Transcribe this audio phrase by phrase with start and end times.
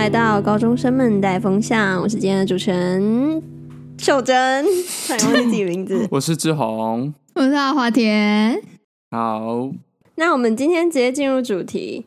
[0.00, 3.42] 来到高中生们带风向，我是今天的主持人
[3.98, 4.64] 秀珍，
[5.06, 6.08] 欢迎忘记自己名字。
[6.10, 8.58] 我是志宏，我是阿华田。
[9.10, 9.70] 好，
[10.14, 12.06] 那我们今天直接进入主题。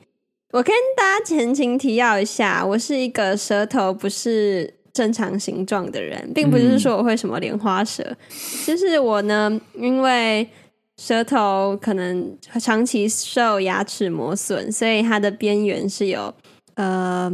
[0.54, 8.18] 我跟大家前情提要一下，我是一个舌头不是正常形状的人，并不是说我会什么莲花舌，嗯、
[8.66, 10.50] 就是我呢，因为
[10.98, 16.34] 舌头可能长期受牙齿磨损，所以它的边缘是有。
[16.76, 17.32] 呃，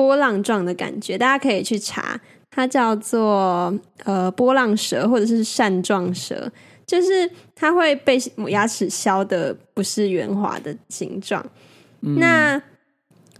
[0.00, 2.18] 波浪状的感觉，大家可以去查，
[2.50, 6.50] 它叫做呃波浪舌或者是扇状舌，
[6.86, 8.18] 就是它会被
[8.48, 11.44] 牙齿削的不是圆滑的形状。
[12.00, 12.62] 嗯、那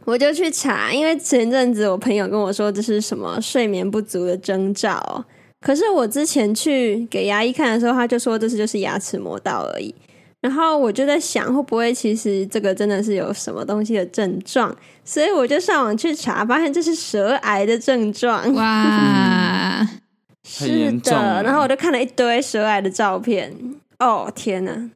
[0.05, 5.25] 我就去查，因为前阵子我朋友跟我说这是什么睡眠不足的征兆，
[5.63, 9.95] 可是我之前去给牙医看的时候，他就说这是就是牙齿磨到而已。
[10.41, 14.75] 然后我就在想，会不会其实这个真的是有什么东西的症状？
[15.05, 18.51] 所以我就上网去查，发现这是舌癌的症状。
[18.55, 19.87] 哇，
[20.43, 21.43] 是的。
[21.43, 23.55] 然后我就看了一堆舌癌的照片。
[23.99, 24.91] 哦天哪！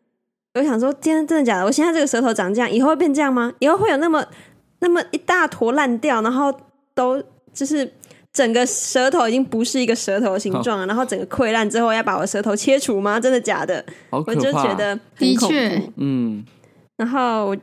[0.54, 1.64] 我想说，天真的假的？
[1.66, 3.52] 我现在这个舌头长这样，以后会变这样吗？
[3.58, 4.24] 以后会有那么
[4.78, 6.54] 那么一大坨烂掉，然后
[6.94, 7.92] 都就是。
[8.34, 13.18] 整个舌头已经不是一个舌头的形状了，哦、然后整个溃烂之后要把我舌头切除吗？
[13.20, 13.82] 真的假的？
[14.10, 15.54] 我就觉得很恐怖。
[15.54, 16.44] 的确，嗯。
[16.96, 17.56] 然后我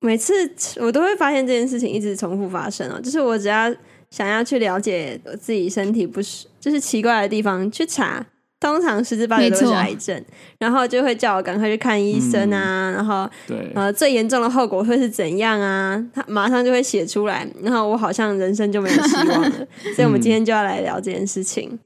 [0.00, 0.32] 每次
[0.76, 3.72] 我都会发现这件事情一直重复发生哦，就是我只要
[4.10, 8.24] 想要去了解我自己身体不是就是奇怪的地方去查。
[8.60, 10.20] 通常十之八九都是癌症，
[10.58, 16.04] 然后就会叫我赶快去看医生啊，嗯、然后对呃最严重的后果会是怎样啊？
[16.12, 19.50] 他马上就会写出来，然后我好像人生就没有希望了，
[19.94, 21.70] 所以我们今天就要来聊这件事情。
[21.72, 21.78] 嗯、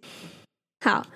[0.84, 1.06] 好，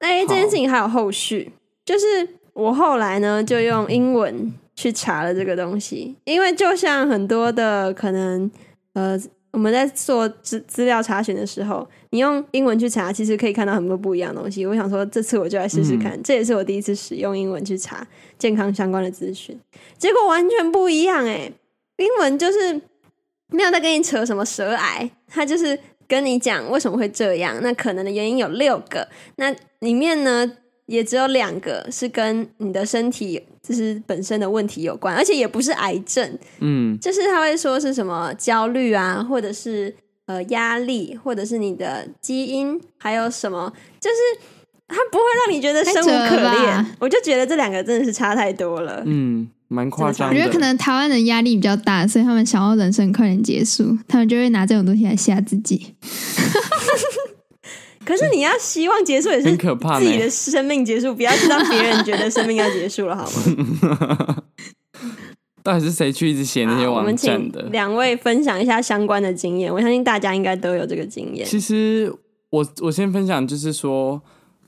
[0.00, 1.52] 哎，这件事情还有后续，
[1.84, 2.06] 就是
[2.52, 8.50] 我后来呢就用英文去查了这个东西，因为就像很多的可能
[8.94, 9.16] 呃。
[9.54, 14.66] 我们在做资资料查询的时候，你用英文去查，其实可以看到很多不一样的东西。
[14.66, 18.04] 我想说，这次我就来试试看，嗯、这也是我第一次使用英文去查
[18.36, 19.56] 健康相关的资讯，
[19.96, 21.52] 结果完全不一样哎！
[21.98, 22.74] 英文就是
[23.50, 25.78] 没有在跟你扯什么舌癌，它就是
[26.08, 30.50] 跟你讲为什么会这样，那可能的原因有六个，那里面呢
[30.86, 33.42] 也只有两个是跟你的身体。
[33.66, 39.96] 就是本身的问题有关，而且也不是癌症，嗯，就是他会说是什么焦虑啊，或者是
[40.26, 44.16] 呃压力，或者是你的基因，还有什么，就是
[44.86, 46.86] 他不会让你觉得生无可恋。
[46.98, 50.28] 我就觉得这两个真的是差太多了，嗯，蛮夸张。
[50.28, 55.94] 我觉得可能台湾人压力比较大，所以他们想要人生快点结束，他们就会拿这种东西来吓自己。
[58.04, 64.36] 可是你要希望结束也是很可怕自己的生命结束，不要让别人觉得生命要结束了，好吗？
[65.64, 67.62] 到底是谁去一直写那些网站的？
[67.70, 71.46] 两位分享一下相关的经验，我相信大家应该都有这个经验。
[71.46, 72.12] 其实
[72.50, 74.20] 我我先分享，就是说，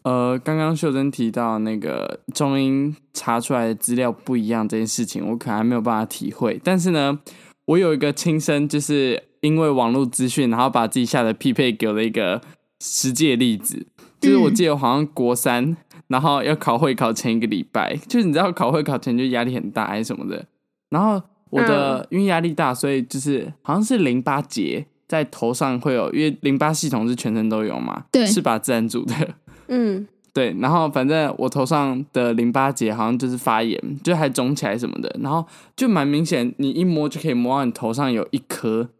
[0.04, 6.58] 呃，刚刚秀珍提到那个中英查出来的资料不一样这件事情，我可能还没有办法体会。
[6.64, 7.18] 但是呢，
[7.66, 12.40] 我有一个亲身，就是因为网络资讯，然后把自己下的匹配给了一个。
[12.80, 13.86] 实际的例子，
[14.20, 15.76] 就是我记得好像国三，嗯、
[16.08, 20.44] 然后要考会考前一个礼拜，就是你知道考会考前就压力很大还是什么的，
[20.90, 29.14] 然后我的、嗯、因为压力大，所以就是好像是淋巴结在头上会有，因为淋巴系统是全身都有嘛，对，是把自然组的，
[29.68, 38.90] 嗯，对，然后反正我头上的淋巴结好像就是发炎，就还肿起来什么的，然后就蛮明显，你一摸就可以摸到你头上有一颗。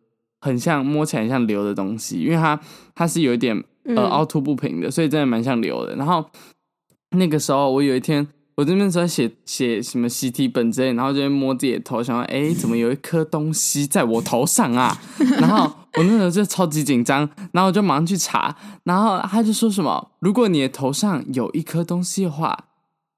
[0.41, 2.59] 很像摸起来像瘤的东西，因为它
[2.95, 5.95] 它是有一点呃凹凸不平的，所以真的蛮像瘤的。
[5.97, 6.25] 然后
[7.11, 8.27] 那个时候我有一天，
[8.57, 14.97] 我这边在写写什么习题本之类，然后就会摸自己的头，想说哎，怎么有一颗东西在我头上啊？
[15.41, 15.65] 然后
[15.95, 22.65] 我那时候就超级紧张，然后我就马上去查，然后他就说什么，如果你的头上有一颗东西的话。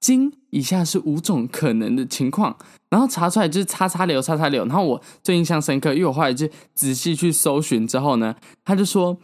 [0.01, 2.57] 经以下是五种可能的情况，
[2.91, 4.65] 然后查出来就是叉叉瘤、叉叉瘤。
[4.65, 8.35] 然后我最印象深刻，因为我后来就仔细去搜寻之后呢，
[8.65, 9.17] 他就说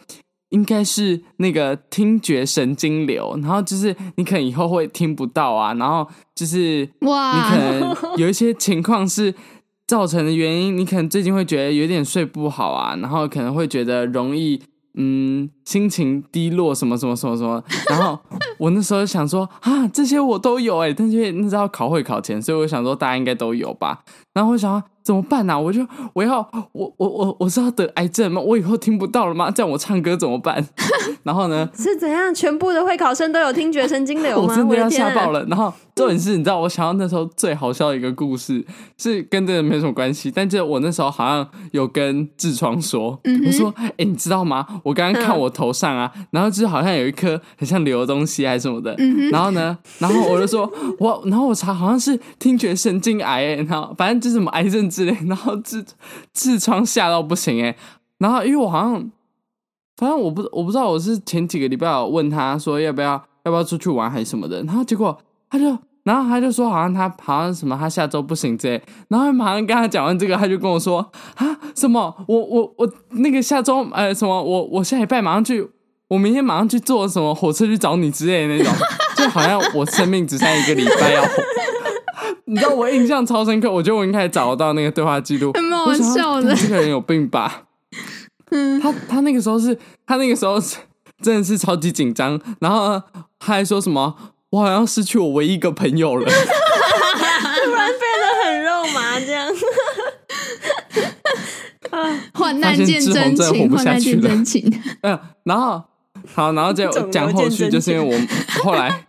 [0.51, 9.35] 应该是那个听觉神经瘤，然后就是你可能以后会听不到啊，然后就是哇，你可能有一些情况是
[9.87, 14.63] 造成的原因，你可能最近会觉得有点睡不好啊，然后可能会觉得容易
[14.97, 17.63] 嗯心情低落什么什么什么什么。
[17.89, 18.19] 然后
[18.59, 24.01] 我那时候想说啊，这些我都有哎，但是那时候考会考前，所以我想说大家应该都有吧。
[24.33, 24.83] 然后我想。
[25.05, 25.59] 怎么办呢、啊？
[25.61, 26.39] 我就我要
[26.73, 28.41] 我我我我是要得癌症吗？
[28.41, 29.51] 我以后听不到了吗？
[29.51, 30.67] 这样我唱歌怎么办？
[31.25, 31.69] 然后呢？
[31.77, 32.35] 是怎样？
[32.35, 34.49] 全部的会考生都有听觉神经瘤吗？
[34.49, 35.45] 我真的要吓爆了。
[35.45, 38.65] 然后重点是，你知道我想到那时候最好笑的一个故事，
[38.97, 44.67] 是跟这个没什么关系，但就我那时候好像有跟痔疮说，我说：“哎、欸，你知道吗？
[44.83, 48.95] 我刚刚看我头上啊，然后就是好像有一颗很像瘤的东西还是什么的。
[49.31, 50.71] 然后呢，然后我就说
[51.01, 55.55] 我，然后我查好像是听觉神经癌、欸，然后反正就是什么癌症之类，然后。
[55.55, 55.87] 痔
[56.35, 57.77] 痔疮吓到不行哎，
[58.19, 59.11] 然后因为我好像，
[59.97, 63.13] 反正我不我不知道我是前几个礼拜有问他说要不要
[63.45, 65.17] 要不要出去玩还是什么的，然后结果
[65.49, 70.99] 他就然后他就说好像他好像什么他下周不行之类，然后马上跟他讲完这个，他就跟我说
[71.35, 75.69] 啊什么我我我那个下周呃什么我我下礼拜马上去，
[76.09, 78.73] 我明天马上去坐什么火车去找你之类的那种，
[79.17, 81.25] 就好像我生命只剩一个礼拜要。
[82.47, 86.55] 你知道我印象超深刻，我觉得我应该找到那个对话记录，蛮好笑的。
[86.55, 87.63] 这个人有病吧？
[88.51, 90.77] 嗯，他他那个时候是，他那个时候是
[91.23, 93.01] 真的是超级紧张，然后
[93.39, 94.15] 他还说什么，
[94.55, 96.31] 我好像失去我唯一一个朋友了，突
[97.73, 99.49] 然变得很肉麻这样。
[101.91, 104.73] 啊，患难见真情，患难见真情。
[105.01, 105.83] 嗯，然后
[106.33, 108.13] 好，然后就讲后续，就是因为我
[108.63, 109.07] 后来。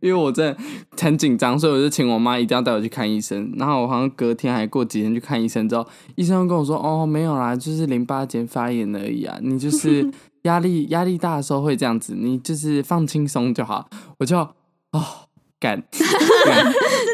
[0.00, 0.56] 因为我真的
[0.98, 3.52] 很紧张，所以我就请我妈一定要带我去看医生。
[3.56, 9.38] 然后我好像隔天还过几天去看医生之后，医生跟我说：“哦，没有啦，就是淋巴结发炎而已啊。
[9.42, 10.10] 你就是
[10.42, 13.88] 压力压力大的时候会这样子，你就是放轻松就好。”
[14.18, 14.48] 我就
[14.92, 15.04] 哦
[15.60, 15.82] 干，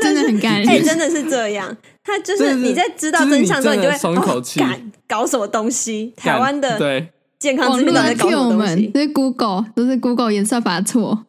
[0.02, 1.76] 真的很干，哎，真的是这样。
[2.04, 4.60] 他就是你在知道真相之后，你就会松一口气。
[4.60, 6.12] 干搞什么东西？
[6.16, 7.08] 台湾的对
[7.40, 8.90] 健康资讯在搞什么东西？
[8.94, 11.26] 这是 Google，都是 Google 演算法错。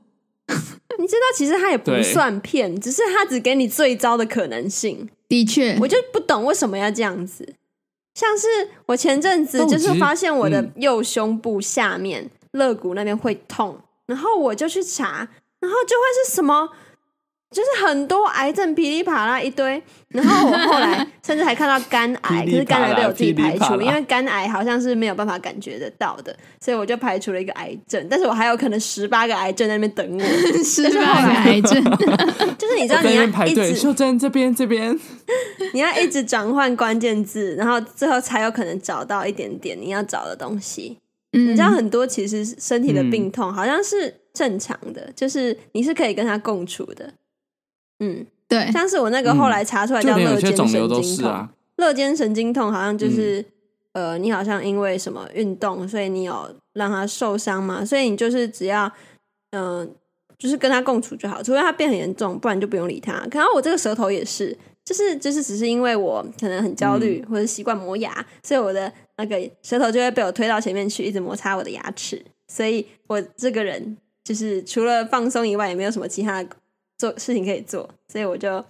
[0.99, 5.09] 你知道，其实他也不算骗，只是他只给你最糟的可能性。
[5.27, 7.55] 的确，我就不懂为什么要这样子。
[8.13, 8.47] 像是
[8.85, 15.27] 我前阵子就是发现我的右胸部下面肋骨那边会痛，然后我就去查，
[15.59, 16.69] 然后就会是什么？
[17.49, 28.05] 就是很多癌症噼里啪啦一堆，然后我后来甚至还看到肝癌， 可是肝癌被我自己排除，因为肝癌好像是没有办法感觉得到的，所以我就排除了一个癌症。
[28.09, 30.23] 但是我还有可能十八个癌症在那边等我，
[30.61, 31.81] 十八个癌症，
[32.59, 34.99] 就是你知道你要一直秀珍这边这边，
[35.73, 40.97] 你要一直转换关键字，然后最后才有可能找到一点点你要找的东西。
[41.31, 47.11] 嗯，你知道很多其实身体的病痛好像是正常的，就是你是可以跟他共处的。
[47.99, 53.41] 嗯，对，像是我那个后来查出来叫乐间神经痛，肋间、嗯啊、神经痛好像就是、
[53.93, 58.85] 嗯、呃，你好像因为什么运动，所以你有让他受伤嘛，所以你就是只要
[59.49, 59.87] 嗯、呃，
[60.37, 63.13] 就是跟他共处就好，除非他变很严重，不然就不用理他。
[63.31, 64.55] 可能我这个舌头也是，
[64.85, 76.49] 就是就是只是因为我可能很焦虑、嗯、或者习惯磨牙，所以我的那个舌头就会被我推到前面去，一直摩擦我的牙齿，所以我这个人就是除了放松以外，也没有什么其他的。
[76.99, 78.65] 做事情可以做，所以我就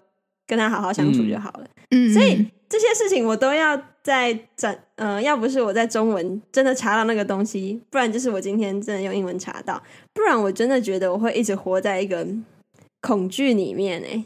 [0.45, 1.67] 跟他好好相处就好了。
[1.91, 9.81] 嗯，所以这些事情我都要在转，嗯、呃，要不是我在中文真的查到那个东西，不然就是我今天真的用英文查到，
[10.13, 12.27] 不然我真的觉得我会一直活在一个
[12.99, 14.21] 恐惧里面哎。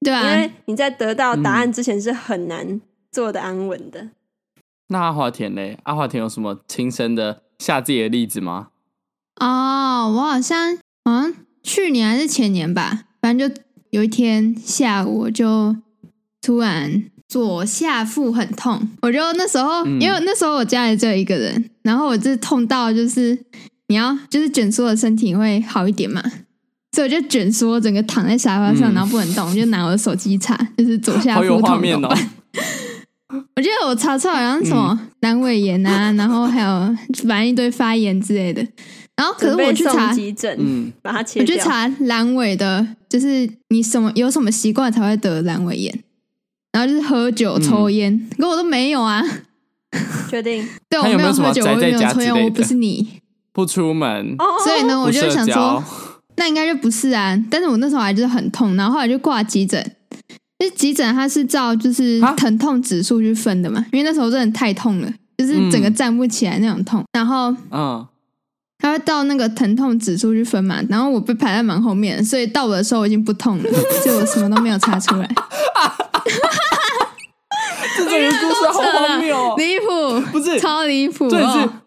[0.00, 2.78] 对啊，因为你在得到答案之前是很难
[3.10, 4.02] 做的安稳的。
[4.02, 4.10] 嗯、
[4.88, 5.78] 那阿华田呢？
[5.84, 8.68] 阿华田有什么亲身的下自己的例子吗？
[9.40, 13.04] 哦，我好像好像去年还是前年吧。
[13.20, 15.74] 反正就有一天下午，我就
[16.40, 18.88] 突然左下腹很痛。
[19.02, 23.36] 我就那时候，因为那时候我家里只有一个人，然后我就痛到就是
[23.88, 26.22] 你要就是卷缩的身体会好一点嘛，
[26.92, 32.30] 所以我就卷缩，整个躺在沙发上，然后不能动，我就拿我的手机查，就是左下腹痛怎么办？
[33.56, 38.64] 我记得我查出来好像什么阑尾炎啊，然后还有反正一堆发炎之类的。
[39.16, 41.54] 然后可是我去查急诊，嗯，把它切掉。
[41.54, 46.02] 我去查阑尾的，就是你什么有什么习惯才会得阑尾炎？
[46.72, 49.22] 然后就是喝酒、抽烟，嗯、可我都没有啊。
[50.28, 50.68] 确定？
[50.90, 53.08] 对，我没有喝酒，我也没有抽烟，我不是你。
[53.54, 55.82] 不出门，所以呢，我就想说，
[56.36, 57.42] 那应该就不是啊。
[57.50, 59.82] 但是我那时候还就是很痛，然后后来就挂急诊。
[60.58, 67.02] 因为急诊它是照就是疼痛指数去分的嘛，因为那时候真的太痛了，就是整个站不起来那种痛。
[67.14, 68.06] 然后，嗯。
[68.78, 73.70] 他会到那个疼痛指数去分嘛，然后我被排在蛮后面，所以到我的时候我已经不痛了，
[74.02, 75.28] 所以我什么都没有查出来。
[77.96, 81.40] 这个故事好荒谬，哦离谱，不是超离谱，对，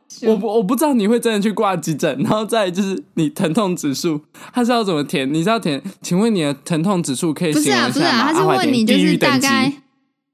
[0.10, 4.20] 是我不我不知道你会真的去挂急诊，然后再就是你疼痛指数，
[4.52, 5.32] 他是要怎么填？
[5.32, 5.82] 你是要填？
[6.02, 7.88] 请问你的疼痛指数可以写一下吗？
[7.88, 9.72] 不是啊，不是啊，他是问你就是大概，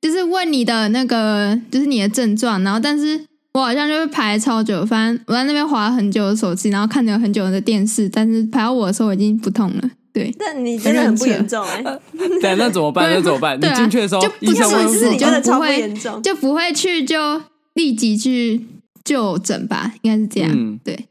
[0.01, 9.89] 就是问你的那个就是你的症状，然后但是我好像就是排超久，反正我在那边滑很久的手机，然后看着很久的电视，但是排到我的时候我已经不痛了。
[10.12, 12.00] 对，但你真的很不严重哎、欸。
[12.41, 13.09] 对，那怎么办？
[13.09, 13.57] 那怎么办？
[13.57, 14.45] 你进去的时候，就不
[14.93, 17.41] 是你觉得超不严重，就不会去就
[17.75, 18.62] 立即去
[19.05, 19.93] 就诊吧？
[20.01, 20.51] 应该是这样。
[20.53, 21.05] 嗯，对。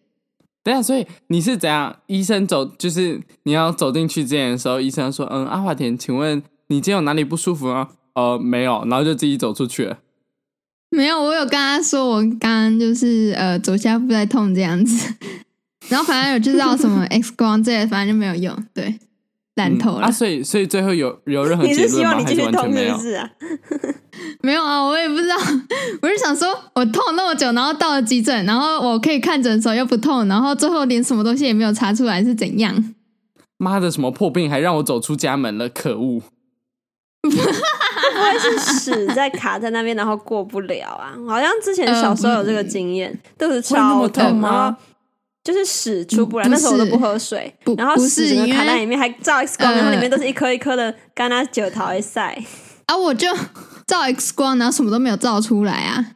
[0.62, 1.96] 等下，所以你是怎样？
[2.08, 9.96] 医生走，就是你要走进去之前的时候，医生说：“嗯，阿华田，请问你今天有哪里不舒服吗？”呃，没有，然后就自己走出去了。
[10.94, 15.14] 没有，我有跟他说，我刚刚就是呃左下腹在痛这样子。
[15.88, 18.98] 然后反正有知道什么 X 光这些，反正就没有用，对，
[19.56, 20.00] 烂透了。
[20.00, 22.22] 嗯、啊，所以所以最后有有任何结论吗？
[22.24, 22.96] 还是完全没有？
[24.40, 25.36] 没有啊，我也不知道。
[26.00, 32.94] 我是想说，我痛那么久，然后到了急诊，然后我可以看诊的时候又不痛，然后最后连什么东西也没有查出来，是怎样？
[33.58, 35.68] 妈的，什么破病还让我走出家门了？
[35.68, 36.22] 可恶！
[38.04, 41.14] 会不会是屎在卡在那边，然后过不了啊？
[41.26, 44.76] 好像之前小时候有这个经验，肚子超痛吗？
[45.42, 52.42] 就是屎出不来，那时候我都不喝水，然后屎整个卡在里面，还照 X 光，然后里面都是一颗一颗的干那酒桃一塞
[52.86, 52.96] 啊！
[52.96, 53.28] 我就
[53.86, 56.12] 照 X 光，然后什么都没有照出来啊。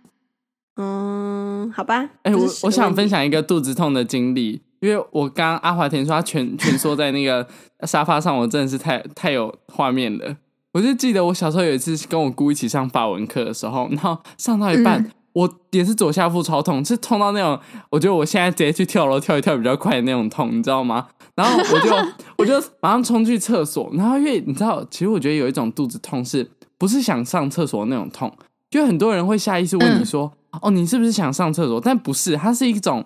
[0.81, 2.09] 嗯，好吧。
[2.23, 7.47] 哎、欸，我我想分享一个肚子痛的经历，因为我刚阿华田说他蜷蜷缩在那个
[7.83, 10.37] 沙发上，我真的是太太有画面了。
[10.79, 15.03] 我就记得我小时候有一次跟我姑一起上法文课的时候，然后上到一半。
[15.03, 17.57] 嗯我也是左下腹超痛，是痛到那种，
[17.91, 21.07] 我觉得我现在直接去跳楼跳一跳比较快的那种痛，你知道吗？
[21.37, 21.95] 然后我就
[22.39, 28.33] 我就马上冲去厕所，然后因为你知道，其实我觉得有一种肚子痛，是不是想上厕所那种痛？
[28.69, 33.05] 就很多人会下意识问你说：“嗯、哦，你是不是想上厕所？”但不是，它是一种，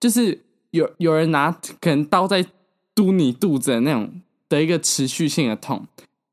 [0.00, 2.44] 就是有有人拿可能刀在
[2.92, 4.10] 嘟你肚子的那种
[4.48, 5.86] 的一个持续性的痛。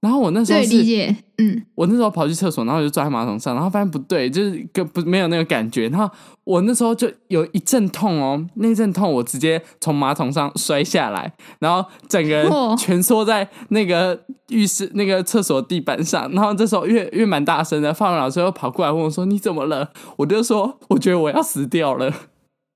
[0.06, 5.90] 然后我那时候是理解，嗯，我那时候跑去厕所，然后就坐在马桶上，然后发现不对，就是个不没有那个感觉。
[5.90, 6.08] 然后
[6.44, 12.48] 我那时候就有一阵痛哦，那阵痛我直接从马桶上摔下来，然后整个人
[12.78, 16.32] 蜷缩在那个浴室那个厕所地板上。
[16.34, 22.14] 然后这时候越越蛮大声的，范文老师又跑过来问我说：“你怎么了？”我就说：“我觉得我要死掉了。”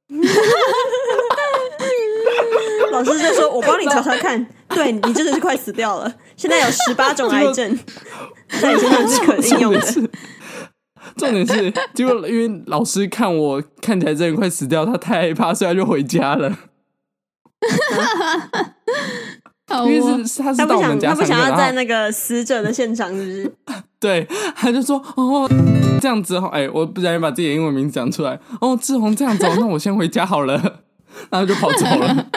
[2.92, 6.14] 老师就说：“我帮你查查看， 对你真的是快死掉了。
[6.36, 7.78] 现在有十八种 癌症，
[8.62, 9.82] 在你身上是可应用的。
[11.18, 16.56] 重点是，结果因为老师看我看起来真的快死掉，他太害怕，所以他就回家了。
[19.86, 23.54] 因为是他是到我们家，他不想要在那个死者的现场，是不是？
[24.00, 25.50] 对，他就说：哦，
[26.02, 28.40] 这样子哦，哎，我不小心把自己的英文名字讲出来。
[28.62, 30.82] 哦，志宏这样子，那我先回家好了，
[31.30, 32.28] 然后就跑走了。”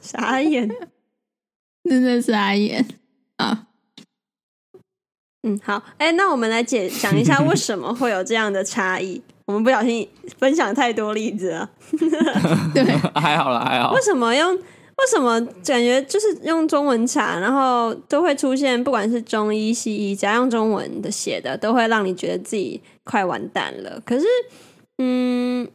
[0.00, 0.68] 傻眼，
[1.90, 2.84] 真的是傻眼
[3.36, 3.66] 啊！
[5.42, 9.22] 嗯，好，哎、欸，那我们来解讲一下为什么会有这样的差异。
[9.46, 10.06] 我们不小心
[10.38, 11.70] 分享太多例子了，
[12.74, 12.84] 对，
[13.18, 13.92] 还好啦，还好。
[13.94, 14.54] 为什么用？
[14.54, 24.02] 为什么感觉就是用中文查，然后都会出现，不管是中医、西医，只要用中文的写的，都会让你觉得自己快完蛋了。
[24.04, 24.26] 可是，
[24.98, 25.66] 嗯。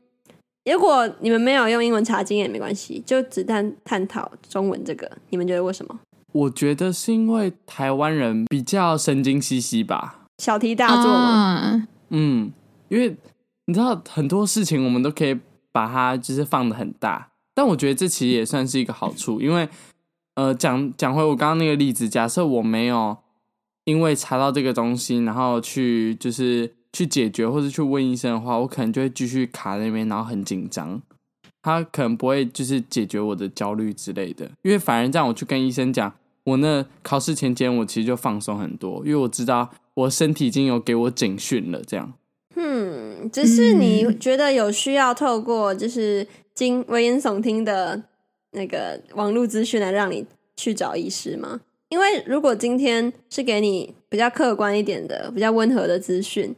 [0.72, 6.00] 如果你们没有用英文查经也没关系，就只探探讨中文这个，你们觉得为什么？
[6.32, 11.88] 我觉得是因为台湾人比较神经兮兮吧，小题大做嘛。
[12.10, 12.52] 嗯，
[12.88, 13.16] 因为
[13.66, 15.38] 你知道很多事情我们都可以
[15.72, 19.68] 把它就是放的很大，但我觉得这其实也算是一个好处，因为
[20.36, 23.18] 呃，讲讲回我刚刚那个例子，假设我没有
[23.84, 26.74] 因为查到这个东西，然后去就是。
[26.94, 31.02] 去解决或者去问医生的话，我可能就会继续卡在那边，然后很紧张。
[31.62, 41.82] 他可能不会就是解决我的焦虑之类的，因为反而这样，我去跟医生讲，我那考试前几天我其实就放松很多，因为我知道我身体已经有给我警讯了。
[41.88, 42.14] 这样，
[42.58, 48.04] 嗯，只是你觉得有需要透过就是经危言耸听的
[48.52, 50.26] 那个网络资讯来让你
[50.58, 51.62] 去找医师吗？
[51.88, 56.54] 因为如果今天是给你比较客观一点的、比较温和的资讯。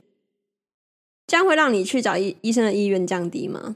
[1.27, 3.75] 这样会让你去找医医生的意愿降低吗？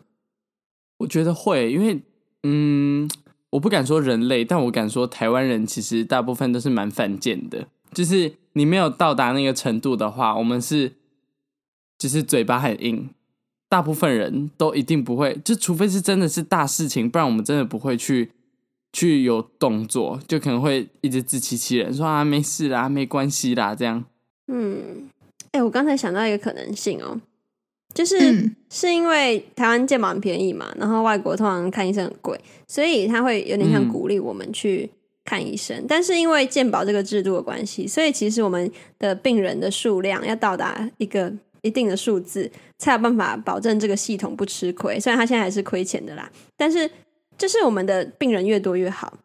[1.00, 2.02] 我觉得会，因为
[2.44, 3.10] 嗯，
[3.52, 7.68] 我不敢说人类，但我敢说台湾人其实大部分都是蛮犯贱的。
[7.92, 10.94] 就是你没有到达那个程度的话，我们是
[11.98, 13.10] 就是嘴巴很硬，
[13.68, 18.32] 大部分人都一定不会，就除非是真的是大事情，不然我们真的不会去
[18.94, 24.06] 去有动作，就可能会一直自欺欺人，说啊没事啦，没关系啦，这样。
[24.48, 25.10] 嗯，
[25.52, 27.20] 哎、欸，我刚才想到一个可能性哦。
[27.94, 34.90] 就是、嗯、是因为台湾健保很便宜嘛，然后外国通常看医生很贵，所以他会有点像鼓励我们去
[35.26, 35.76] 看医生。
[35.78, 45.00] 嗯、但是因为健保这个制度的关系，所以其实我们的病人的数量要到达一个一定的数字，才有办法保证这个系统不吃亏。
[45.00, 46.90] 虽然他现在还是亏钱的啦，但是
[47.38, 49.18] 就是我们的病人越多越好。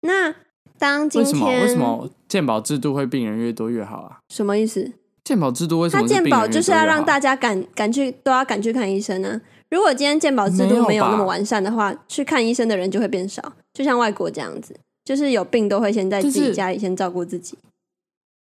[0.00, 0.34] 那
[0.78, 4.18] 当今天为什么为什么健保制度会病人越多越好啊？
[4.30, 4.92] 什么意思？
[5.24, 6.02] 健保制度为什么？
[6.02, 9.40] 他健保就是要让大家赶赶去都要赶去看医生呢、啊。
[9.70, 13.54] 如果今天健保制度没有那么完善的话，去看医生的人就会变少。
[13.72, 17.56] 就像外国这样子，就是有病都会先在自己家里先照顾自己。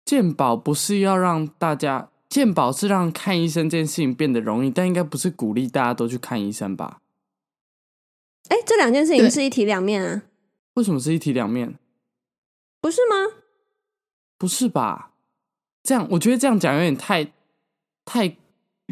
[0.05, 6.99] 健保不是要让大家，健保是让看医生这件事情变得容易，但应该不是鼓励大家都去看医生吧？
[8.49, 10.23] 哎，这两件事情是一体两面啊。
[10.75, 11.79] 为什么是一体两面？
[12.81, 13.41] 不是吗？
[14.37, 15.13] 不是吧？
[15.87, 17.25] 这样，我觉得这样讲有点太
[18.05, 18.29] 太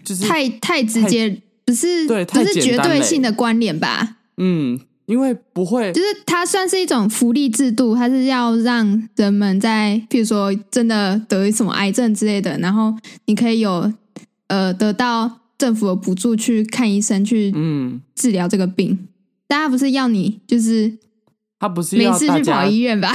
[0.04, 4.18] 就是太太直接，不是对，不是绝对性的关联吧？
[4.36, 12.94] 嗯，因为不会，就是它算是一种福利制度，它是要让人们在，譬如说真的得什么癌症之类的，然后
[13.26, 13.92] 你可以有
[14.46, 18.90] 呃得到政府的补助去看医生，去嗯治疗这个病。
[18.92, 19.08] 嗯、
[19.48, 20.96] 大家不是要你就是
[21.58, 23.12] 他不是要每次去跑医院吧？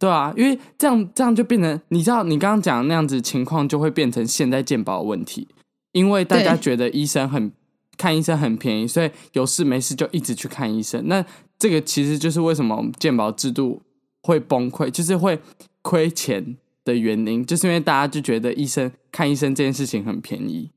[0.00, 5.46] 对啊，因为这样这样就变成，你知道，你刚刚讲的那样子情况，就会变成现在健保的问题，
[5.92, 7.52] 因为大家觉得医生很
[7.98, 11.06] 看医生很便宜，所以有事没事就一直去看医生。
[11.06, 11.22] 那
[11.58, 13.82] 这个其实就是为什么健保制度
[14.22, 15.38] 会崩溃，就是会
[15.82, 20.70] 亏钱的原因，就是因为大家就觉得医生看医生这件事情很便宜，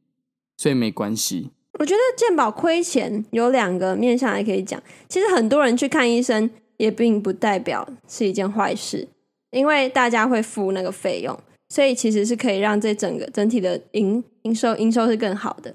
[0.58, 1.50] 所以没关系。
[1.80, 9.08] 我觉得健保亏钱有两个面向还可以讲，其实很多人去看医生也并不代表是一件坏事。
[9.54, 15.74] 因为大家会付那个费用，所以其实是可以让这整个整体的营营收营收是更好的。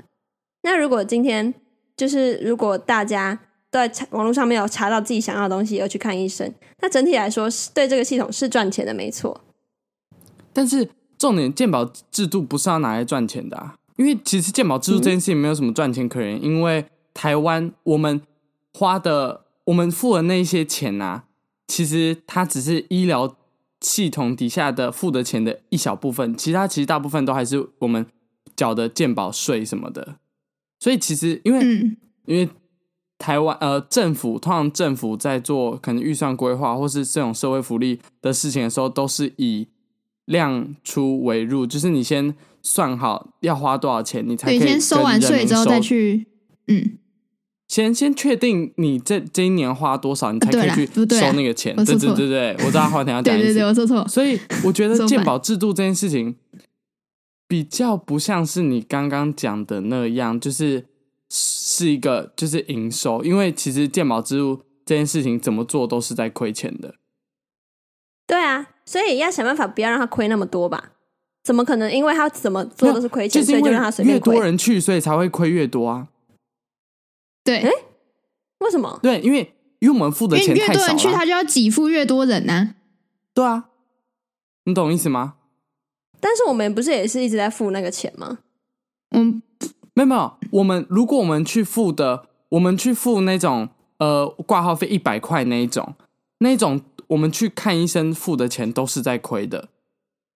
[0.62, 1.54] 那如果今天
[1.96, 3.38] 就是如果大家
[3.70, 9.40] 都在网络上面有查到自己想要的东西而去看医生，那整体来说是对这个系统是赚钱的，没错。
[10.52, 18.20] 但是重点，鉴保制度不是要拿来赚钱的啊，因为其实鉴保制度这件事情没有什么赚钱可言，因为台湾我们
[18.74, 21.24] 花的我们付的那些钱啊，
[21.68, 23.36] 其实它只是医疗。
[23.80, 28.04] 系统底下的付的钱的一小部分，其他其实大部分都还是我们
[28.56, 30.16] 缴的健保税什么的。
[30.80, 32.48] 所以其实因为、嗯、因为
[33.18, 39.68] 台湾呃政府通常政府在做可能预算规划或是这种社会福利的事情的时候，都是以
[40.24, 46.26] 量出为入，就是你先算好要花多少钱，你才可以先收完税之后再去
[46.66, 46.98] 嗯。
[47.68, 51.76] 先先确定你这这一年花多少，你才可以去收那个钱。
[51.76, 53.36] 对对对对，我知道华田要讲。
[53.36, 54.08] 对对对，我说错。
[54.08, 56.34] 所以我觉得鉴保制度这件事情
[57.46, 60.86] 比较不像是你刚刚讲的那样，就是
[61.30, 66.94] 是一个就是营收，因为其实鉴保制度这件事情怎么做都是在亏钱的。
[68.26, 70.92] 对啊，所以要想办法不要让他亏那么多吧？
[71.44, 71.92] 怎么可能？
[71.92, 74.34] 因为他怎么做都是亏钱，所以就让他随便亏。
[74.34, 76.08] 越多人去，所以才会亏越多啊。
[77.48, 77.70] 对，哎，
[78.58, 79.00] 为什么？
[79.02, 82.74] 对，因为因为我们付的钱太少了，越多人去，他就要给付越多人呢、啊。
[83.32, 83.70] 对啊，
[84.64, 85.36] 你懂意思吗？
[86.20, 88.40] 但是我们不是也是一直在付那个钱吗？
[89.12, 89.40] 嗯，
[89.94, 95.94] 没有没有，我们如果我们去付的，我们去付那种呃挂号费一百块那一种，
[96.40, 99.68] 那种我们去看医生付的钱都是在亏的，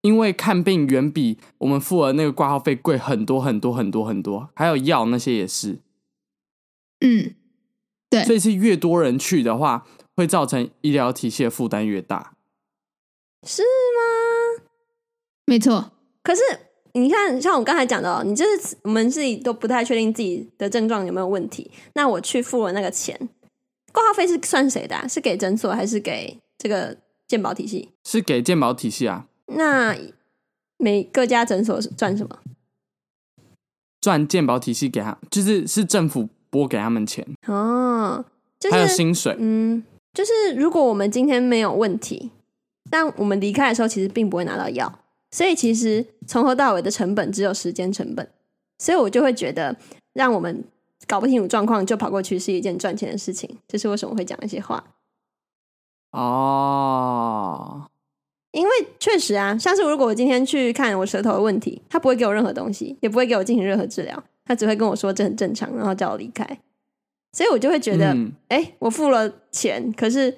[0.01, 5.81] 因为看病远比我们付的那个挂号费贵很多很多很多很多，还有药那些也是。
[7.03, 7.35] 嗯，
[8.09, 12.37] 对，所以是越多人去的话，会造成医疗体系的负担越大，
[13.47, 14.65] 是吗？
[15.47, 15.93] 没错。
[16.23, 16.41] 可是
[16.95, 23.19] 你看，像我刚才讲的，你就是我们自己都不太确定自己的症状有没有问题，那我去付了那个钱，
[23.93, 25.09] 挂号费是算谁的啊？
[25.09, 27.91] 是给诊所还是给这个健保体系？
[28.05, 29.27] 是给健保体系啊。
[29.47, 29.97] 那
[30.77, 32.39] 每各家诊所是赚什么？
[34.01, 36.29] 赚健保体系给他，就是是政府。
[36.53, 38.23] 拨给他们钱哦，
[38.61, 39.35] 就是、还有薪水。
[39.39, 42.31] 嗯，就是如果我们今天没有问题，
[42.91, 48.29] 但我们离开的时候其实并不会拿到药，所以其实从头到尾的成本只有时间成本，
[48.79, 49.75] 所以我就会觉得
[50.13, 50.63] 让我们
[51.07, 53.49] 搞不清楚状况就跑过去是一件赚钱的事情。
[53.67, 54.85] 这、就是为什么会讲那些话
[56.11, 57.89] 哦，
[58.51, 64.23] 因为确实啊，像是如果我今天去看我舌头的问题，他不会给我任何东西，也不会给我进行任何治疗。
[64.45, 66.45] 他只会跟我说这很正常，然后叫我离开，
[67.33, 68.07] 所以我就会觉得，
[68.49, 70.35] 哎、嗯，我付了钱，可是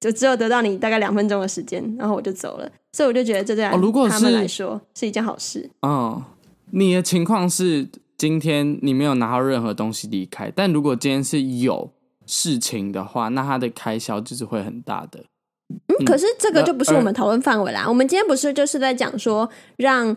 [0.00, 5.70] 就只有得到你大概两分钟的时间，然后我就走了，所以我就觉得这对他们来说是一件好事。
[5.82, 6.22] 哦，
[6.70, 11.90] 你的情况是今天你没有拿到任何东西离开，但如果今天是有
[12.26, 15.24] 事情的话，那他的开销就是会很大的。
[15.68, 17.84] 嗯，可是这个就不是我们讨论范围啦。
[17.88, 20.16] 我们今天不是就是在讲说，让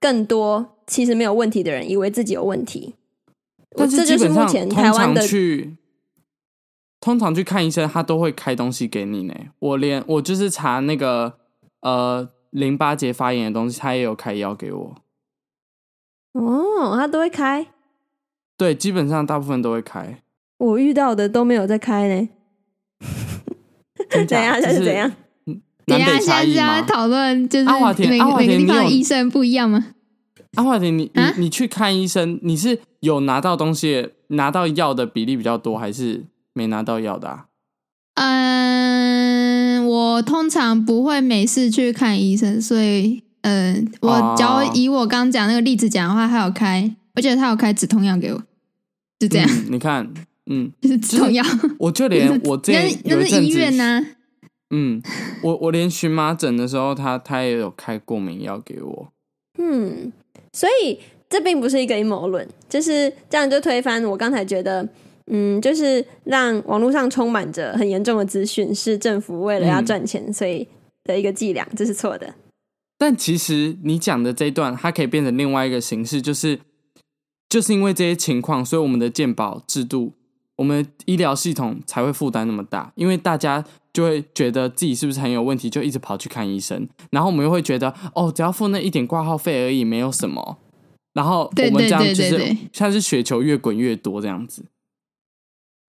[0.00, 2.94] 更多其实没有问题的人以为自己有问题。
[3.74, 5.74] 但是基本上，这就是目前台湾的去，
[7.00, 9.34] 通常去看医生，他都会开东西给你呢。
[9.58, 11.38] 我连我就是查那个
[11.80, 14.94] 呃淋巴结发炎的东西，他也有开药给我。
[16.34, 17.66] 哦，他都会开。
[18.58, 20.22] 对，基本上大部分都会开。
[20.58, 22.28] 我遇到的都没有在开呢。
[24.28, 24.60] 怎样？
[24.60, 25.10] 就是怎样？
[25.86, 29.94] 等一下，现在是要讨论就是阿华田，每每个地方的医生不一样吗？
[30.56, 37.46] 阿华田，你你你去看医生，你是有拿到东西、拿到药的比例比较多，还是没拿到药的啊？
[38.14, 48.42] 嗯，我通常不会每次去看医生，所以嗯，我只要以我刚刚讲那个例子讲的话，他有开，而且他有开止痛药给我，
[49.18, 49.48] 就这样。
[49.50, 50.12] 嗯、你看。
[50.50, 51.44] 嗯，就是止痛药。
[51.78, 52.72] 我就连 我这
[53.04, 54.04] 那是医院呢、啊。
[54.70, 55.00] 嗯，
[55.40, 59.12] 我我连荨麻疹的时候，他他也有开过敏药给我。
[59.58, 60.12] 嗯，
[60.52, 64.86] 所以这并不是一个阴谋论，就是这样就推翻我刚才觉得，
[65.26, 70.68] 嗯，就是让网络上充满着很严重的资讯，是政府为了要赚钱、所以
[71.04, 72.34] 的一个伎俩，这是错的。
[72.98, 76.60] 但其实你讲的这一段，它可以变成另外一个形式，就是
[77.48, 80.12] 就是因为这些情况，所以我们的健保制度。
[80.56, 86.88] 我们医疗系统才会负担那么大，因为大家就会觉得自己是不是很有问题，就一直跑去看医生。
[87.10, 90.58] 然后我们又会觉得，哦，只要付那一点挂号费而已，没有什么。
[91.14, 94.64] 然后我们这样就是像是雪球越滚越多这样子。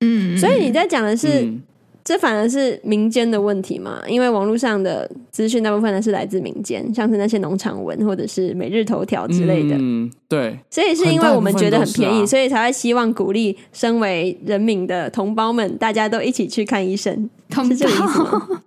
[0.01, 1.41] 嗯，所以你在讲的是。
[1.43, 1.63] 嗯
[2.03, 4.01] 这反而是民间的问题嘛？
[4.07, 9.75] 因为网络上的资讯大部分呢是来自民间，像是那些农场文或者是每日头条之类的。
[9.79, 10.59] 嗯，对。
[10.69, 17.29] 所以是因为我们觉得很便宜，啊、所以才会希望鼓励身为人民的同胞们，大家都一起去看医生。
[17.49, 18.63] 是这个意思吗？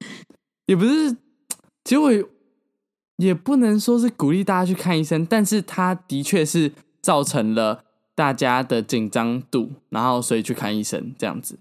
[0.64, 1.10] 也不是，
[1.84, 2.10] 其实我
[3.16, 6.72] 也不能说是鼓励大家去看医生，但是它的确是
[7.02, 11.58] 造成了大家的紧张度，然后所以去看医生这样子。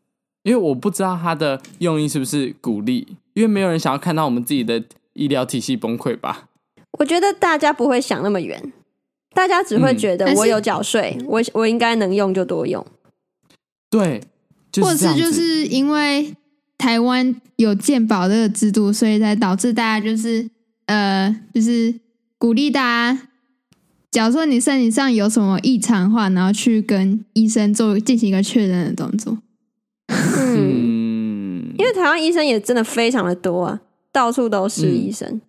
[0.48, 4.82] 因为我不知道他的用意是不是鼓励，因为没有人想要看到我们自己的
[5.12, 6.48] 医疗体系崩溃吧。
[6.98, 8.72] 我觉得大家不会想那么远，
[9.34, 12.86] 大家只会觉得我有缴税，我我应该能用就多用。
[13.90, 14.22] 对，
[14.78, 16.34] 或者是就是因为
[16.78, 20.50] 台湾有健保这个制度，所以才导致大家就是
[20.86, 21.94] 呃，就是
[22.38, 22.82] 鼓励大
[23.14, 23.28] 家，
[24.10, 29.38] 假如说你身体上有什么异常的话，然后去跟医生做进行一个确认的动作。
[30.36, 35.28] 嗯，因为台湾医生也真的非常的多啊，到处都是医生。
[35.30, 35.42] 嗯、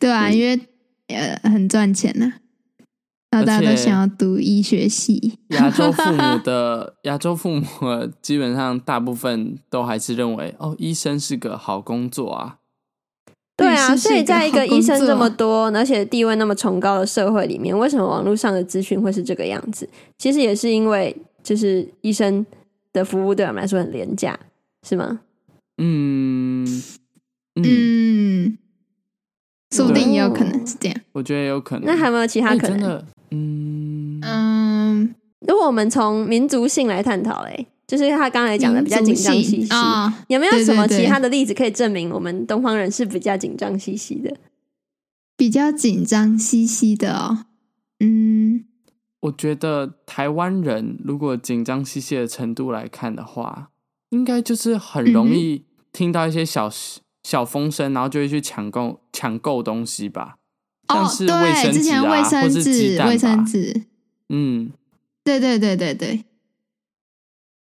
[0.00, 0.60] 对啊，因为
[1.08, 2.32] 呃很赚钱呐、
[3.30, 5.38] 啊，大家都想要读医学系。
[5.48, 7.64] 亚洲父母 的亚洲父母
[8.20, 12.56] 基本上大部分都还是认为哦，医生是个好工作啊。
[13.56, 19.88] 对啊，所以在一个医生这么多，而且地位那么崇高的社会里面，为什么网络上的资讯会是这个样子？
[20.18, 22.44] 其实也是因为就是医生。
[22.92, 24.38] 的服务对我们来说很廉价，
[24.86, 25.20] 是吗？
[25.78, 26.64] 嗯
[27.54, 28.58] 嗯，嗯，
[29.70, 31.00] 说不定也有可能是这样。
[31.12, 31.84] 我觉得有可能。
[31.86, 32.98] 那还有没有其他可能？
[32.98, 44.36] 欸、嗯嗯，如果我们从民族性来探讨，嘞，就是他刚才讲的比较紧张兮兮，哦、有没有什么其他的例子可以证明我们东方人是比较紧张兮兮的？
[45.36, 47.46] 比较紧张兮兮的哦，
[48.00, 48.66] 嗯。
[49.22, 53.70] 我觉得台湾人如果紧张兮兮的程度来看的话，
[54.10, 56.72] 应该就是很容易听到一些小、嗯、
[57.22, 60.38] 小风声，然后就会去抢购抢购东西吧。
[60.88, 63.84] 像是卫生纸啊，之前卫生纸、卫生纸，
[64.28, 64.72] 嗯，
[65.24, 66.24] 对对对对对，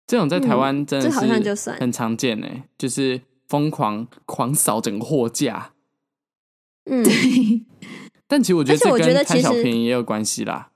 [0.06, 5.72] 这种在台湾真的是很常见诶，就是疯狂狂扫整个货架。
[6.90, 7.02] 嗯，
[8.26, 10.72] 但其实我觉得这跟贪小便宜也有关系啦。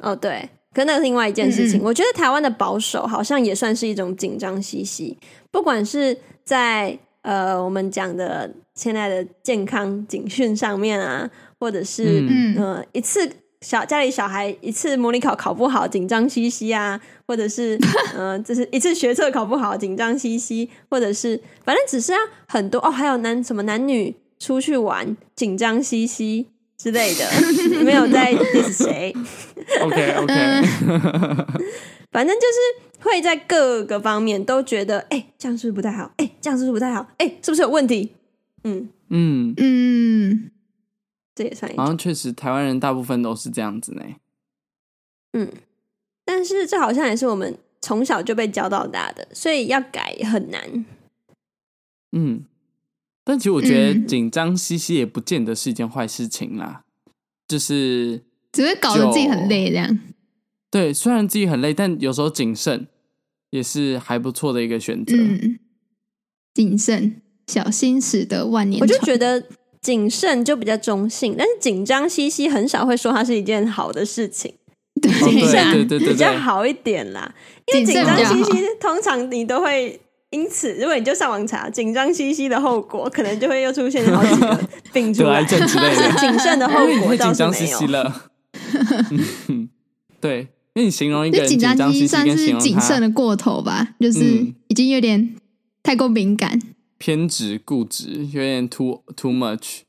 [0.00, 1.80] 哦，对，可那是另外一件事情。
[1.80, 5.16] 嗯、我觉得台湾的保守好像也算是一种紧张兮兮，
[5.50, 17.76] 不管是在呃我们讲的现在的健康警讯上面啊，或者是嗯、呃、一次小家里小孩一次模拟考考不好紧张兮兮啊，或者是
[18.14, 26.48] 嗯、 呃、就是一次学测考不好紧张兮兮，或者是反正只是啊很多哦，还有男什么男女出去玩紧张兮兮。
[26.82, 27.26] 之类的，
[27.90, 29.12] 没有在 diss 谁。
[29.82, 30.34] OK OK，
[32.12, 36.04] 反正就是会在各个方面都觉得，哎、欸，这样是不是不太好？
[36.18, 37.02] 哎、欸，这样是不是不太好？
[37.18, 38.14] 哎、欸，是不是有问题？
[38.62, 40.50] 嗯嗯嗯，
[41.34, 41.76] 这也算一。
[41.76, 44.02] 好像确实，台湾人大部分都是这样子呢。
[45.32, 45.50] 嗯，
[46.24, 50.84] 但是这好像也是我们从小就被教到大的，所以要改很难。
[52.12, 52.44] 嗯，
[53.24, 56.89] 但其实我觉得紧张兮兮也不见得是一件坏事情啦，嗯、
[57.50, 59.98] 就是只会搞得自己很累这样。
[60.70, 62.86] 对，虽然自己很累，但有时候谨慎
[63.50, 65.16] 也是还不错的一个选择。
[65.16, 65.58] 嗯，
[66.54, 68.88] 谨慎小心驶得万年船。
[68.88, 69.44] 我就觉得
[69.80, 74.54] 谨慎就比较中性，但是紧张兮兮很少会说它是一件好的事情。
[75.02, 77.34] 对，谨慎、哦、对对对对，比较好一点啦。
[77.66, 80.00] 因为紧张兮兮，通常你都会。
[80.30, 85.42] 因此，如果你就上网查紧张兮兮的后果，可能就会又出现好几个病出来。
[85.44, 86.12] 症之类的。
[86.18, 87.16] 谨慎的后果倒是没有。
[87.16, 88.30] 紧张兮兮了。
[90.20, 90.40] 对，
[90.74, 94.20] 因为你形容一个紧张兮兮，算是谨慎的过头吧，就是
[94.68, 95.34] 已经有点
[95.82, 96.60] 太过敏感、
[96.98, 99.80] 偏执、固执，有点 too too much。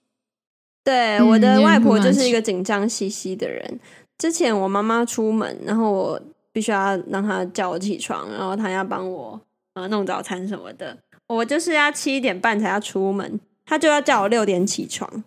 [0.84, 3.80] 对，我的外婆就是一个紧张兮兮的人。
[4.18, 6.20] 之前我妈妈出门，然后我
[6.52, 9.40] 必须要让她叫我起床，然后她要帮我。
[9.74, 15.24] 啊，弄早餐什么的，我就是要七点半才要出门，他就要叫我六点起床，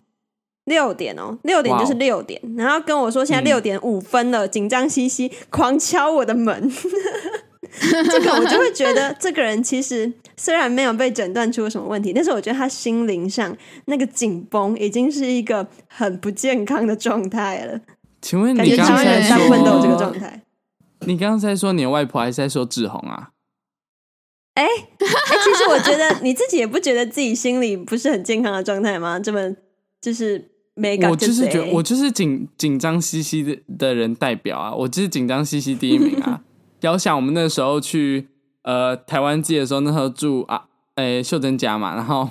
[0.65, 2.57] 六点哦，六点就是六点，wow.
[2.57, 6.71] 然后跟我说现在六点五分了，紧张兮兮，狂敲我的门，
[8.11, 13.55] 这个我就会觉得这个人其实虽然没有被诊断出什么问题，但是我觉得他心灵上
[13.85, 17.81] 那个紧绷已经是一个很不健康的状态了。
[18.21, 20.41] 请问你刚才说，这个状态，
[21.01, 23.29] 你刚才说你的外婆还是在说志宏啊？
[24.55, 29.19] 哎、欸，哎、欸，其实我觉得你自己也不觉得自己心里不是很健康的状态吗？
[29.19, 29.39] 这么
[30.01, 36.41] 就是没感觉，我就是觉得我就是紧紧张兮兮的的人代表啊，我就是紧张兮兮第一名啊。
[36.81, 38.27] 遥想我们那时候去
[38.63, 40.65] 呃台湾记的时候，那时候住啊，
[40.95, 42.29] 哎、欸、秀珍家嘛，然后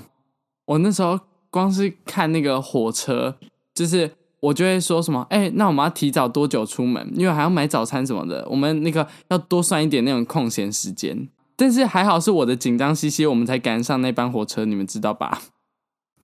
[0.66, 1.18] 我那时候
[1.50, 3.36] 光是看那个火车，
[3.74, 4.10] 就是
[4.40, 7.10] 我就会说什么，哎、欸，那我们要提早多久出门？
[7.14, 11.28] 因为还要买早餐什么的，我们那个要多算一点那种空闲时间。
[11.56, 15.42] 但是还好是我的紧张兮兮，我们才赶上那班火车，你们知道吧？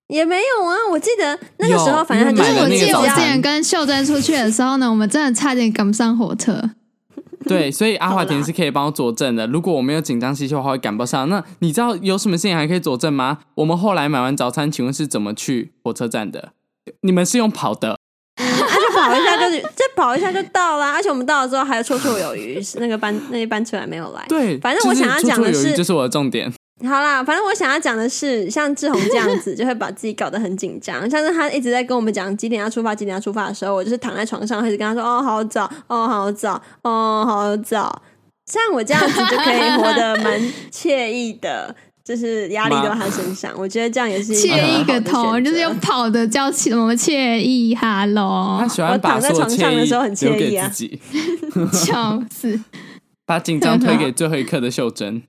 [0.09, 6.71] 也没有啊，我记得那个时候，反正就是我记得我之前跟秀珍出去的时候呢，我们真的差点赶不上火车。
[7.45, 9.47] 对，所以阿华田是可以帮我佐证的。
[9.47, 11.29] 如果我没有紧张兮兮的话，会赶不上。
[11.29, 13.38] 那你知道有什么事情还可以佐证吗？
[13.55, 16.53] 我们后来买完早餐，请问是怎么去火车站的？
[17.03, 18.00] 你们是用跑的？
[18.94, 24.24] 跑一下就再跑一下就到了，而且我们到了之后还绰绰有余，那个班那一班车还没有来。
[24.29, 26.53] 对，反正我想要讲的是，这、就是我的重点。
[26.83, 31.09] 好啦，反正我想要讲的是，像志宏这样子，就会把自己搞得很紧张。
[31.11, 38.03] 像是他一直在跟我们讲几点要出发，几点要出发的时候，我就是躺在床上，一直跟他说：“哦，好早，哦，好早，哦，好早。”
[38.50, 40.40] 像我这样子就可以活得蛮
[40.72, 41.74] 惬意的。
[42.11, 48.57] 就是压力都在他身上，我觉得这样也是惬意个头，就是用跑的叫什么惬意哈喽。
[48.59, 51.01] 他喜欢把所有惬意留给自己，
[51.73, 52.61] 笑死，
[53.25, 55.23] 把紧张推给最后一刻的秀珍。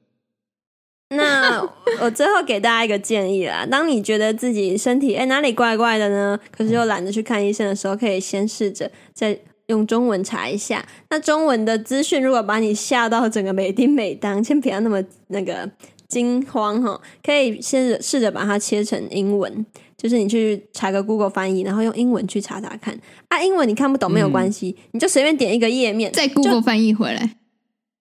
[1.14, 1.62] 那
[2.00, 6.40] 我最后给大家一个建议啦，当你觉得自己身体哎、欸、哪里怪怪的呢？
[6.50, 10.84] 可是又懒得去看医生的时候，可以先试着再用中文查一下。
[11.12, 15.70] 那中文的资讯如果把你吓到整个美丁美当，先不要那么那个。
[16.12, 22.94] 惊慌哈，可以先试着把它切成英文，就是你去查个 Google 翻译，然后用英文去查查看。
[23.30, 27.38] 啊，英文你看不懂没有关系，嗯，你就随便点一个页面，再 Google 翻译回来。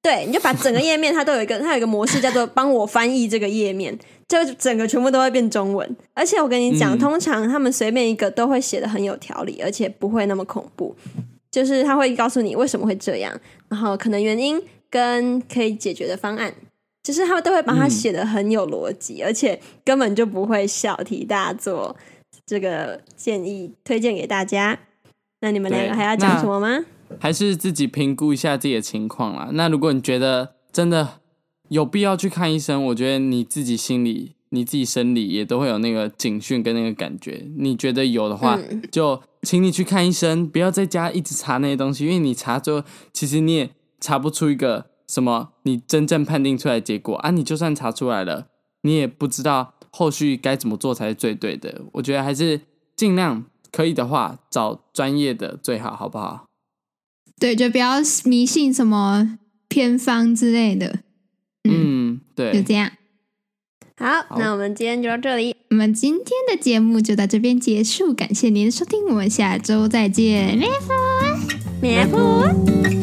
[0.03, 3.97] 对，你就把整个页面，它都有一个，它有一个模式叫做帮我翻译这个页面，
[4.27, 5.97] 就整个全部都会变中文。
[6.15, 10.97] 而且我跟你讲，嗯，通常他们随便一个都会写的很有条理，而且不会那么恐怖。
[11.51, 13.33] 就是他会告诉你为什么会这样，
[13.69, 16.55] 然后可能原因跟可以解决的方案。
[17.03, 21.97] 其实他们都会把它写的很有逻辑，嗯，而且根本就不会小题大做。
[22.47, 24.79] 这个建议推荐给大家。
[25.41, 26.85] 那你们两个还要讲什么吗？
[27.19, 29.51] 还是自己评估一下自己的情况啦。
[29.53, 31.21] 那如果你觉得真的
[31.69, 37.47] 有必要去看医生，我觉得你自己心里、你自己生理也都会有那个警讯跟那个感觉。
[37.57, 42.83] 你觉得有的话，嗯，就请你去看医生，不要在家一直查那些东西，因为你查之后，
[43.13, 44.91] 其实你也查不出一个。
[45.11, 45.49] 什么？
[45.65, 47.33] 你真正判定出来的结果啊？
[47.33, 48.47] 你就算查出来了，
[48.83, 51.83] 你也不知道后续该怎么做才是最对的。
[51.95, 52.61] 我觉得还是
[52.95, 56.47] 尽量可以的话，找专业的最好，好不好？
[57.41, 57.95] 对，就不要
[58.25, 61.01] 迷信什么偏方之类的。
[61.65, 62.93] 嗯，嗯对，就这样。
[63.97, 65.57] 好，好，那我们今天就到这里。
[65.71, 70.57] 我们今天的节目就到这边结束，感谢您的收听，我们下周再见。
[70.57, 70.93] 咩夫，
[71.83, 73.00] 咩夫。